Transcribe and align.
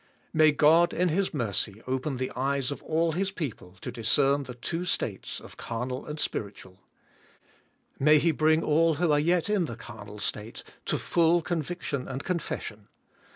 May 0.33 0.51
God 0.51 0.95
in 0.95 1.09
His 1.09 1.31
mercy 1.31 1.83
open 1.85 2.17
the 2.17 2.31
eyes 2.35 2.71
of 2.71 2.81
all 2.81 3.11
His 3.11 3.29
people 3.29 3.77
to 3.81 3.91
discern 3.91 4.45
the 4.45 4.55
two 4.55 4.83
states 4.83 5.39
of 5.39 5.57
carnal 5.57 6.07
and 6.07 6.19
spirit 6.19 6.55
CARNAI. 6.55 6.73
OR 6.73 6.79
SPIRITUAI,. 6.79 7.99
13 7.99 7.99
ual. 7.99 8.05
May 8.07 8.17
He 8.17 8.31
bring 8.31 8.63
all 8.63 8.93
who 8.95 9.11
are 9.11 9.19
yet 9.19 9.47
in 9.47 9.65
the 9.65 9.75
carnal 9.75 10.17
state 10.17 10.63
to 10.85 10.97
full 10.97 11.43
conviction 11.43 12.07
and 12.07 12.23
confession. 12.23 12.87